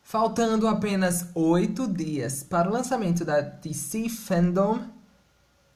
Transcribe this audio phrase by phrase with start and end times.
[0.00, 4.80] Faltando apenas oito dias para o lançamento da DC Fandom,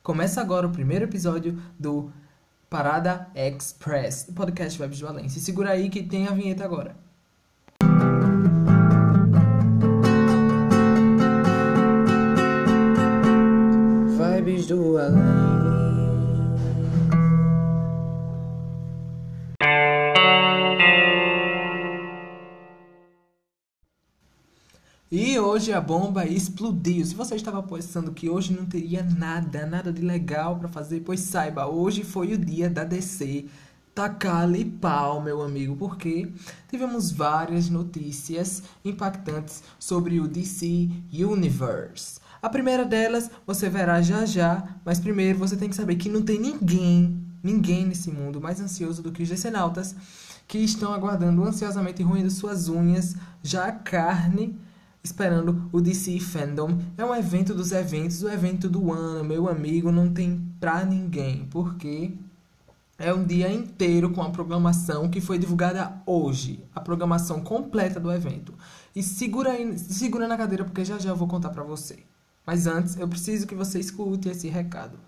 [0.01, 2.13] começa agora o primeiro episódio do
[2.71, 5.41] Parada Express, do podcast Web de Valência.
[5.41, 7.02] Segura aí que tem a vinheta agora.
[25.63, 27.07] Hoje a bomba explodiu.
[27.07, 31.21] Se você estava pensando que hoje não teria nada, nada de legal para fazer, pois
[31.21, 33.45] saiba, hoje foi o dia da DC
[33.95, 36.29] tacar-lhe pau, meu amigo, porque
[36.69, 42.19] tivemos várias notícias impactantes sobre o DC Universe.
[42.43, 46.23] A primeira delas você verá já já, mas primeiro você tem que saber que não
[46.23, 49.95] tem ninguém, ninguém nesse mundo mais ansioso do que os decenautas
[50.49, 53.15] que estão aguardando ansiosamente ruindo suas unhas,
[53.45, 54.59] já a carne
[55.03, 56.79] esperando o DC Fandom.
[56.97, 61.47] É um evento dos eventos, o evento do ano, meu amigo, não tem pra ninguém,
[61.51, 62.13] porque
[62.99, 68.13] é um dia inteiro com a programação que foi divulgada hoje, a programação completa do
[68.13, 68.55] evento.
[68.95, 72.01] E segura aí, segura na cadeira porque já já eu vou contar pra você.
[72.47, 74.99] Mas antes, eu preciso que você escute esse recado.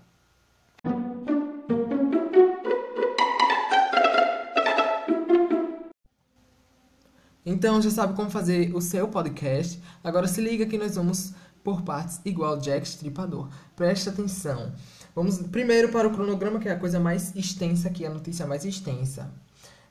[7.45, 9.79] Então já sabe como fazer o seu podcast.
[10.03, 13.49] Agora se liga que nós vamos por partes igual Jack Stripador.
[13.75, 14.71] Preste atenção.
[15.13, 18.65] Vamos primeiro para o cronograma, que é a coisa mais extensa aqui, a notícia mais
[18.65, 19.31] extensa.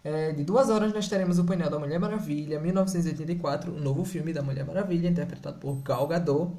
[0.02, 4.32] É, de duas horas nós teremos o painel da Mulher Maravilha, 1984, o novo filme
[4.32, 6.52] da Mulher Maravilha, interpretado por Gal Gadot.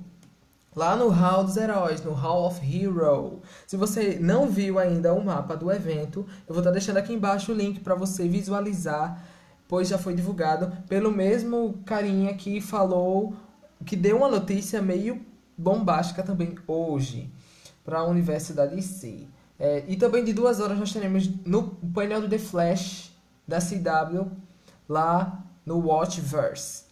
[0.76, 3.42] Lá no Hall dos Heróis, no Hall of Hero.
[3.66, 7.52] Se você não viu ainda o mapa do evento, eu vou estar deixando aqui embaixo
[7.52, 9.24] o link para você visualizar
[9.68, 13.34] pois já foi divulgado pelo mesmo carinha que falou,
[13.86, 15.22] que deu uma notícia meio
[15.58, 17.30] bombástica também hoje
[17.84, 19.28] para a Universidade DC.
[19.58, 23.12] É, e também de duas horas nós teremos no painel do The Flash
[23.48, 24.30] da CW
[24.88, 26.86] lá no Watchverse.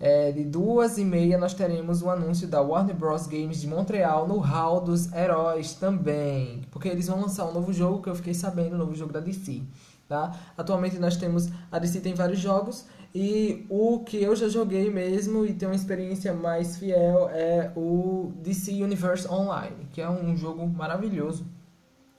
[0.00, 3.26] É, de duas e meia nós teremos o anúncio da Warner Bros.
[3.26, 6.62] Games de Montreal no Hall dos Heróis também.
[6.70, 9.20] Porque eles vão lançar um novo jogo que eu fiquei sabendo, um novo jogo da
[9.20, 9.62] DC.
[10.08, 10.32] Tá?
[10.56, 15.44] Atualmente nós temos, a DC tem vários jogos e o que eu já joguei mesmo
[15.44, 20.66] e tenho uma experiência mais fiel é o DC Universe Online, que é um jogo
[20.66, 21.46] maravilhoso,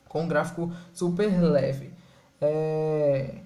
[0.08, 1.92] com um gráfico super leve.
[2.40, 3.42] É...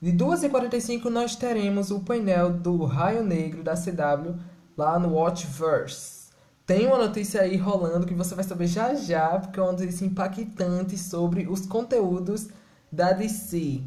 [0.00, 4.36] De 2h45 nós teremos o painel do Raio Negro da CW
[4.76, 6.30] lá no Watchverse.
[6.66, 10.06] Tem uma notícia aí rolando que você vai saber já já, porque é uma notícia
[10.06, 12.48] impactante sobre os conteúdos
[12.92, 13.82] da DC.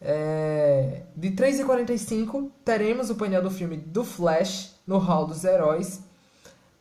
[0.00, 6.00] É, de 3h45 teremos o painel do filme do Flash no Hall dos Heróis.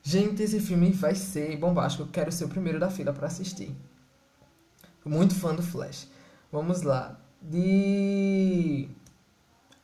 [0.02, 2.04] Gente, esse filme vai ser bombástico.
[2.04, 3.76] Eu quero ser o primeiro da fila para assistir.
[5.04, 6.08] Muito fã do Flash.
[6.52, 7.20] Vamos lá.
[7.42, 8.90] De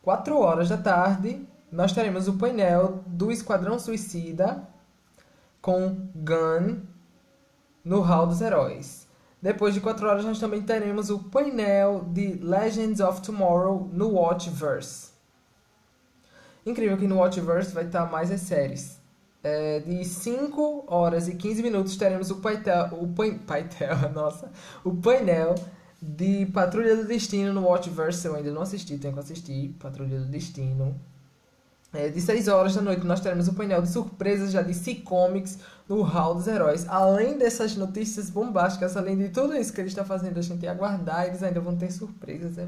[0.01, 4.67] 4 horas da tarde, nós teremos o painel do Esquadrão Suicida
[5.61, 6.81] com Gun
[7.83, 9.04] no Hall dos Heróis.
[9.45, 15.11] Depois de 4 horas, nós também teremos o painel de Legends of Tomorrow no Watchverse.
[16.65, 18.99] Incrível que no Watchverse vai estar mais as séries.
[19.43, 24.51] É, de 5 horas e 15 minutos teremos o painel, o painel, nossa,
[24.83, 25.53] o painel
[26.01, 28.25] de Patrulha do Destino no Watchverse.
[28.25, 29.75] Eu ainda não assisti, tenho que assistir.
[29.79, 30.99] Patrulha do Destino.
[31.95, 34.95] É, de 6 horas da noite nós teremos o painel de surpresas já de DC
[34.95, 36.85] Comics no Hall dos Heróis.
[36.89, 41.25] Além dessas notícias bombásticas, além de tudo isso que ele está fazendo a gente aguardar,
[41.25, 42.57] eles ainda vão ter surpresas.
[42.57, 42.67] É...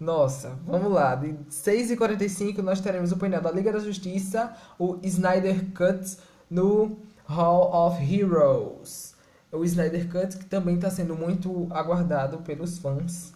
[0.00, 1.14] Nossa, vamos lá.
[1.14, 6.16] De 6h45 nós teremos o painel da Liga da Justiça, o Snyder Cut
[6.50, 9.14] no Hall of Heroes.
[9.52, 13.34] O Snyder Cut que também está sendo muito aguardado pelos fãs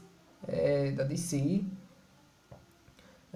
[0.49, 1.63] é, da DC.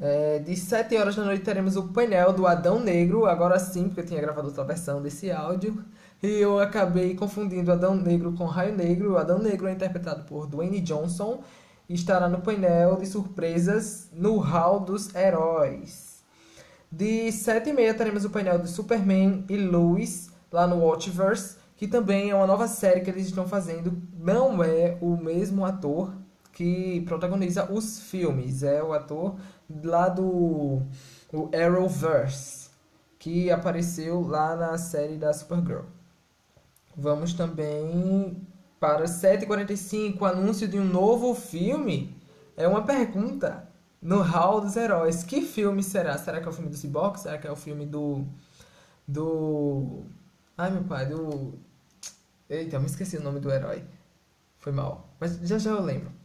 [0.00, 4.00] É, de 7 horas da noite teremos o painel do Adão Negro, agora sim, porque
[4.00, 5.84] eu tinha gravado outra versão desse áudio.
[6.22, 9.12] E eu acabei confundindo Adão Negro com Raio Negro.
[9.12, 11.42] O Adão Negro é interpretado por Dwayne Johnson
[11.88, 16.22] e estará no painel de surpresas no Hall dos Heróis.
[16.90, 21.86] De 7 e meia teremos o painel de Superman e Lois, lá no Watchverse, que
[21.86, 24.02] também é uma nova série que eles estão fazendo.
[24.18, 26.12] Não é o mesmo ator
[26.52, 29.36] que protagoniza os filmes, é o ator
[29.84, 30.82] lá do
[31.32, 32.70] o Arrowverse,
[33.18, 35.84] que apareceu lá na série da Supergirl.
[36.96, 38.36] Vamos também
[38.80, 42.16] para 7h45, anúncio de um novo filme.
[42.56, 43.68] É uma pergunta
[44.02, 45.22] no Hall dos Heróis.
[45.22, 46.18] Que filme será?
[46.18, 47.18] Será que é o filme do Cyborg?
[47.18, 48.24] Será que é o filme do.
[49.06, 50.02] Do.
[50.56, 51.54] Ai meu pai, do.
[52.48, 53.84] Eita, eu me esqueci o nome do herói.
[54.56, 55.08] Foi mal.
[55.20, 56.19] Mas já já eu lembro.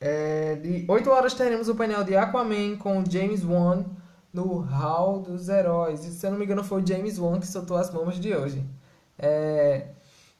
[0.00, 3.84] É, de 8 horas teremos o painel de Aquaman com James Wan
[4.32, 6.04] no Hall dos Heróis.
[6.04, 8.34] E, se eu não me engano, foi o James Wan que soltou as bombas de
[8.34, 8.64] hoje.
[9.18, 9.88] É,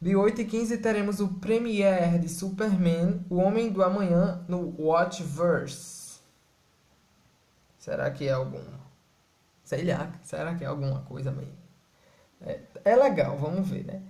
[0.00, 6.20] de 8 e 15 teremos o premiere de Superman, o Homem do Amanhã, no Watchverse.
[7.78, 8.62] Será que é algum...
[9.64, 11.58] Sei lá, será que é alguma coisa meio...
[12.40, 14.02] É, é legal, vamos ver, né?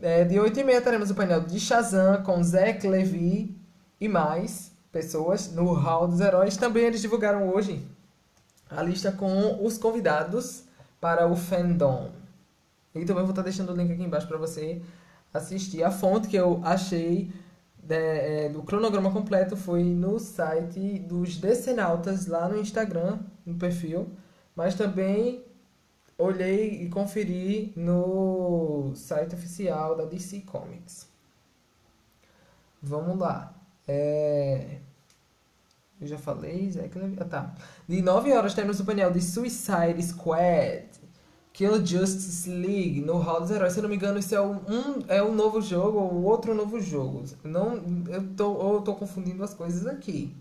[0.00, 3.56] É, de 8 e meia teremos o painel de Shazam com Zach Levi
[4.00, 6.56] e mais pessoas no Hall dos Heróis.
[6.56, 7.86] Também eles divulgaram hoje
[8.68, 10.64] a lista com os convidados
[11.00, 12.10] para o fandom.
[12.94, 14.82] E também vou estar deixando o link aqui embaixo para você
[15.32, 15.82] assistir.
[15.82, 17.32] A fonte que eu achei
[17.82, 24.10] de, é, do cronograma completo foi no site dos Decenautas, lá no Instagram, no perfil.
[24.54, 25.44] Mas também
[26.18, 31.08] olhei e conferi no site oficial da DC Comics.
[32.82, 33.59] Vamos lá.
[33.92, 34.78] É...
[36.00, 36.70] Eu já falei.
[37.18, 37.54] Ah, tá.
[37.86, 40.88] De 9 horas temos o painel de Suicide Squad.
[41.52, 43.72] Kill Justice League no Hall dos Heróis.
[43.72, 44.60] Se eu não me engano, isso é um,
[45.08, 47.24] é um novo jogo ou outro novo jogo.
[47.42, 50.34] Não, eu tô, eu tô confundindo as coisas aqui.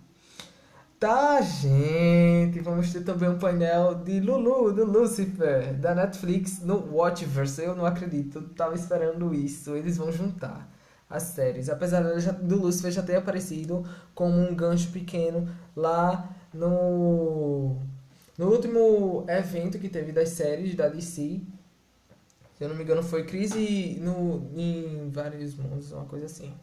[1.00, 2.60] Tá, gente.
[2.60, 7.64] Vamos ter também um painel de Lulu, do Lucifer, da Netflix no Watchverse.
[7.64, 9.76] Eu não acredito, eu tava esperando isso.
[9.76, 10.70] Eles vão juntar
[11.10, 11.70] as séries.
[11.70, 17.78] Apesar do Lucifer já ter aparecido como um gancho pequeno lá no,
[18.38, 21.42] no último evento que teve das séries da DC.
[22.58, 26.54] Se eu não me engano, foi Crise no, em Vários Mundos, uma coisa assim.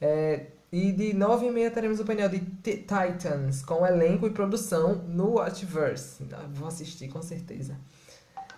[0.00, 4.96] É, e de 9 e meia teremos o painel de Titans, com elenco e produção
[5.08, 6.22] no Watchverse.
[6.52, 7.76] Vou assistir com certeza.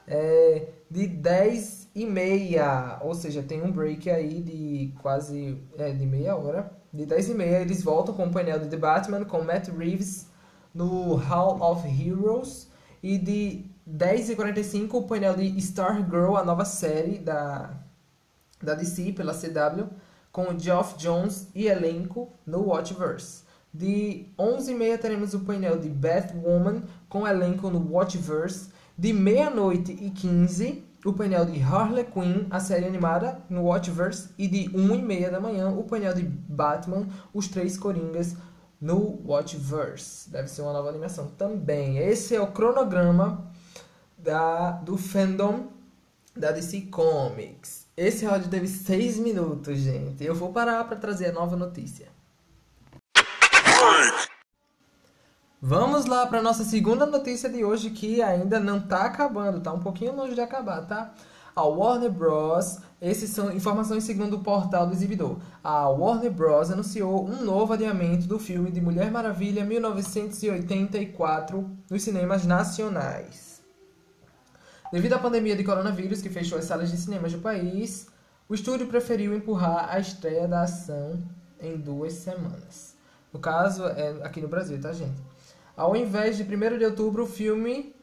[0.06, 6.06] É, de 10 e meia, ou seja, tem um break aí de quase é, de
[6.06, 6.72] meia hora.
[6.92, 10.26] De 10 e meia eles voltam com o painel de The Batman com Matt Reeves
[10.74, 12.68] no Hall of Heroes.
[13.02, 17.70] E de 10 e 45 o painel de Stargirl, a nova série da,
[18.62, 19.88] da DC pela CW
[20.32, 23.42] com Geoff Jones e elenco no Watchverse.
[23.72, 28.70] De 11h30 teremos o painel de Batwoman com elenco no Watchverse.
[29.00, 34.28] De meia-noite e 15 o painel de Harley Quinn, a série animada no Watchverse.
[34.36, 38.36] E de 1h30 da manhã o painel de Batman, os três Coringas
[38.78, 40.28] no Watchverse.
[40.28, 41.96] Deve ser uma nova animação também.
[41.96, 43.50] Esse é o cronograma
[44.18, 45.68] da, do fandom
[46.36, 47.86] da DC Comics.
[47.96, 50.22] Esse áudio teve 6 minutos, gente.
[50.22, 52.19] Eu vou parar para trazer a nova notícia.
[55.62, 59.78] Vamos lá para nossa segunda notícia de hoje que ainda não está acabando, está um
[59.78, 61.12] pouquinho longe de acabar, tá?
[61.54, 62.78] A Warner Bros.
[62.98, 65.36] Essas são informações segundo o portal do exibidor.
[65.62, 66.70] A Warner Bros.
[66.70, 73.60] anunciou um novo adiamento do filme de Mulher Maravilha 1984 nos cinemas nacionais.
[74.90, 78.06] Devido à pandemia de coronavírus que fechou as salas de cinemas do país,
[78.48, 81.22] o estúdio preferiu empurrar a estreia da ação
[81.60, 82.96] em duas semanas.
[83.30, 85.20] No caso, é aqui no Brasil, tá, gente?
[85.76, 87.94] Ao invés de 1 de outubro, o filme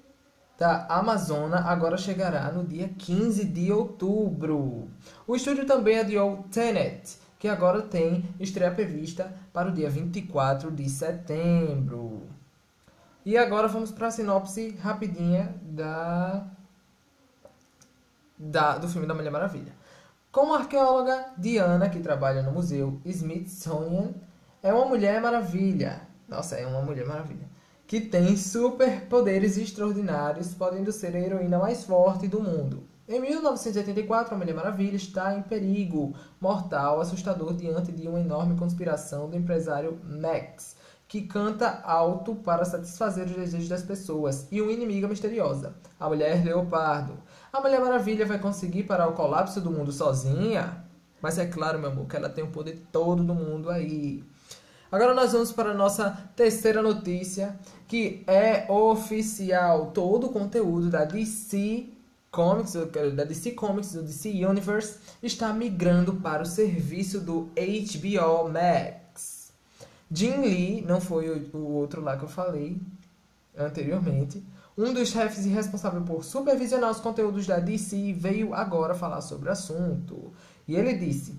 [0.58, 4.90] da Amazona agora chegará no dia 15 de outubro.
[5.28, 10.90] O estúdio também adiou Tenet, que agora tem estreia prevista para o dia 24 de
[10.90, 12.24] setembro.
[13.24, 16.48] E agora vamos para a sinopse rapidinha da
[18.38, 19.74] da, do filme da Mulher Maravilha.
[20.32, 24.14] Como arqueóloga, Diana, que trabalha no museu Smithsonian,
[24.62, 26.02] é uma Mulher Maravilha.
[26.28, 27.48] Nossa, é uma Mulher Maravilha.
[27.88, 32.84] Que tem superpoderes extraordinários, podendo ser a heroína mais forte do mundo.
[33.08, 39.30] Em 1984, a Mulher Maravilha está em perigo mortal, assustador, diante de uma enorme conspiração
[39.30, 40.76] do empresário Max,
[41.08, 46.44] que canta alto para satisfazer os desejos das pessoas, e uma inimiga misteriosa, a Mulher
[46.44, 47.18] Leopardo,
[47.54, 50.84] a Mulher Maravilha vai conseguir parar o colapso do mundo sozinha?
[51.22, 54.24] Mas é claro, meu amor, que ela tem o poder todo do mundo aí.
[54.90, 59.92] Agora nós vamos para a nossa terceira notícia, que é oficial.
[59.92, 61.90] Todo o conteúdo da DC
[62.32, 62.74] Comics,
[63.14, 69.52] da DC Comics, do DC Universe, está migrando para o serviço do HBO Max.
[70.10, 72.80] Jim Lee, não foi o, outro lá que eu falei
[73.58, 74.42] anteriormente,
[74.78, 79.52] Um dos chefes responsável por supervisionar os conteúdos da DC veio agora falar sobre o
[79.52, 80.32] assunto.
[80.68, 81.36] E ele disse: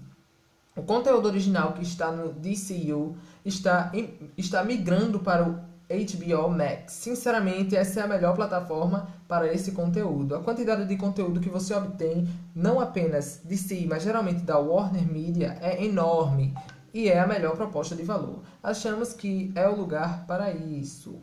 [0.79, 3.93] o conteúdo original que está no DCU está,
[4.37, 6.93] está migrando para o HBO Max.
[6.93, 10.35] Sinceramente, essa é a melhor plataforma para esse conteúdo.
[10.35, 15.11] A quantidade de conteúdo que você obtém, não apenas de si, mas geralmente da Warner
[15.11, 16.55] Media, é enorme
[16.93, 18.43] e é a melhor proposta de valor.
[18.63, 21.17] Achamos que é o lugar para isso.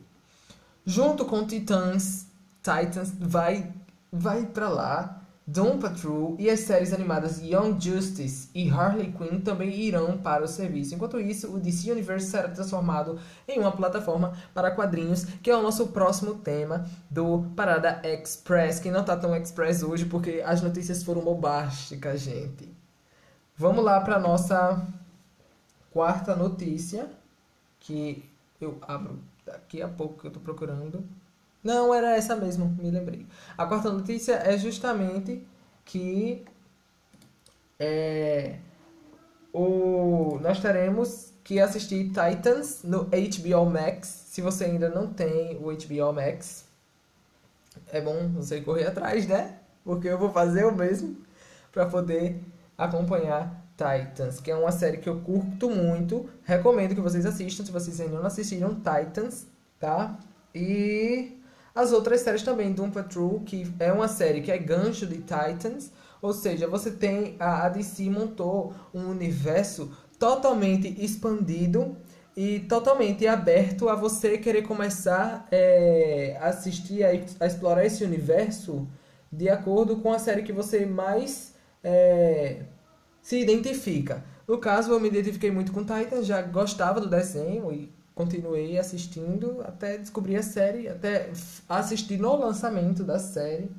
[0.84, 2.26] Junto com Titans,
[2.62, 3.72] Titans vai
[4.12, 9.70] vai para lá Doom Patrol e as séries animadas Young Justice e Harley Quinn também
[9.70, 10.92] irão para o serviço.
[10.92, 15.62] Enquanto isso, o DC Universe será transformado em uma plataforma para quadrinhos, que é o
[15.62, 21.04] nosso próximo tema do Parada Express, que não tá tão express hoje porque as notícias
[21.04, 22.68] foram bombásticas, gente.
[23.56, 24.84] Vamos lá para nossa
[25.92, 27.08] quarta notícia,
[27.78, 28.28] que
[28.60, 31.04] eu abro daqui a pouco que eu tô procurando.
[31.66, 33.26] Não, era essa mesmo, me lembrei.
[33.58, 35.44] A quarta notícia é justamente
[35.84, 36.44] que
[37.76, 38.54] é,
[39.52, 44.26] o, nós teremos que assistir Titans no HBO Max.
[44.28, 46.66] Se você ainda não tem o HBO Max,
[47.90, 49.58] é bom você correr atrás, né?
[49.82, 51.16] Porque eu vou fazer o mesmo
[51.72, 52.40] para poder
[52.78, 56.30] acompanhar Titans, que é uma série que eu curto muito.
[56.44, 59.48] Recomendo que vocês assistam, se vocês ainda não assistiram Titans,
[59.80, 60.16] tá?
[60.54, 61.35] E
[61.76, 65.92] as outras séries também, Doom Patrol, que é uma série que é gancho de Titans,
[66.22, 71.94] ou seja, você tem a, DC montou um universo totalmente expandido
[72.34, 78.88] e totalmente aberto a você querer começar é, assistir, a, a, explorar esse universo
[79.30, 81.54] de acordo com a série que você mais
[81.84, 82.62] é,
[83.20, 84.24] se identifica.
[84.48, 89.60] No caso, eu me identifiquei muito com Titans, já gostava do desenho e continuei assistindo
[89.62, 91.30] até descobrir a série, até
[91.68, 93.70] assistir no lançamento da série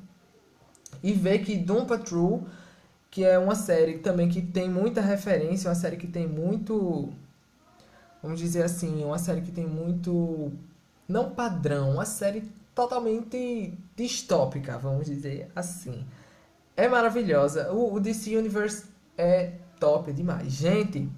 [1.02, 2.46] e ver que Doom Patrol,
[3.10, 7.12] que é uma série também que tem muita referência, uma série que tem muito,
[8.22, 10.52] vamos dizer assim, uma série que tem muito
[11.08, 12.44] não padrão, uma série
[12.76, 16.06] totalmente distópica, vamos dizer assim.
[16.76, 17.72] É maravilhosa.
[17.72, 18.84] O, o DC Universe
[19.16, 21.08] é top demais, gente.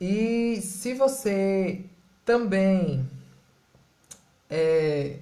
[0.00, 1.84] E se você
[2.28, 3.08] também
[4.50, 5.20] é,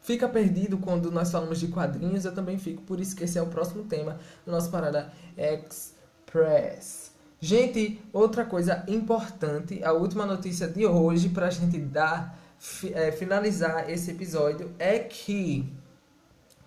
[0.00, 3.42] fica perdido quando nós falamos de quadrinhos, eu também fico, por isso que esse é
[3.42, 7.12] o próximo tema do nosso Parada Express.
[7.38, 12.38] Gente, outra coisa importante, a última notícia de hoje para a gente dar,
[12.94, 15.70] é, finalizar esse episódio é que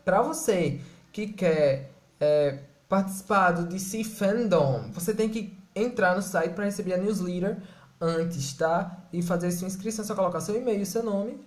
[0.05, 0.79] para você
[1.11, 1.89] que quer
[2.19, 7.57] é, participar do DC Fandom, você tem que entrar no site para receber a newsletter
[7.99, 9.05] antes, tá?
[9.11, 11.39] E fazer sua inscrição, só colocar seu e-mail seu nome.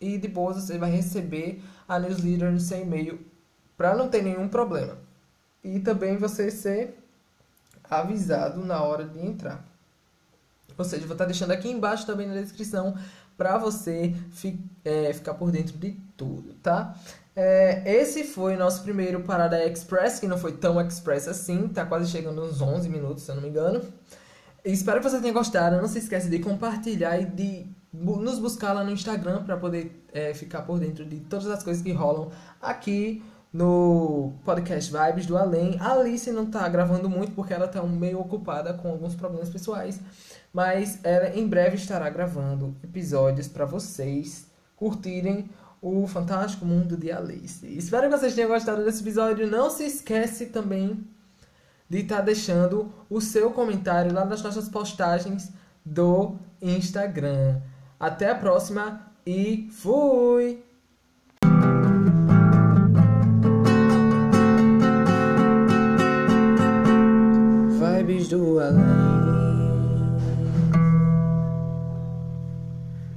[0.00, 3.20] E depois você vai receber a newsletter no seu e-mail
[3.76, 4.98] para não ter nenhum problema.
[5.62, 6.98] E também você ser
[7.88, 9.64] avisado na hora de entrar.
[10.76, 12.96] Ou seja, vou estar deixando aqui embaixo também na descrição
[13.36, 16.96] para você fi, é, ficar por dentro de tudo, tá?
[17.34, 22.10] É, esse foi nosso primeiro Parada Express, que não foi tão express assim, tá quase
[22.10, 23.82] chegando uns 11 minutos, se eu não me engano.
[24.64, 25.76] Espero que você tenha gostado.
[25.76, 30.32] Não se esqueça de compartilhar e de nos buscar lá no Instagram para poder é,
[30.32, 35.76] ficar por dentro de todas as coisas que rolam aqui no podcast Vibes do Além.
[35.78, 40.00] A Alice não está gravando muito porque ela está meio ocupada com alguns problemas pessoais,
[40.52, 45.50] mas ela em breve estará gravando episódios para vocês curtirem
[45.82, 47.66] o fantástico mundo de Alice.
[47.76, 49.50] Espero que vocês tenham gostado desse episódio.
[49.50, 51.04] Não se esquece também
[51.92, 55.52] de estar tá deixando o seu comentário lá nas nossas postagens
[55.84, 57.60] do Instagram.
[58.00, 60.64] Até a próxima e fui!
[67.78, 69.11] Vibes do além.